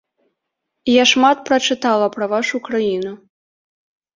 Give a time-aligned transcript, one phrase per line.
[0.91, 3.13] Я шмат прачытала пра вашу краіну.